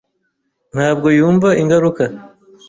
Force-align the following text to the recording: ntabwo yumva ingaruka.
ntabwo 0.73 1.07
yumva 1.17 1.49
ingaruka. 1.61 2.03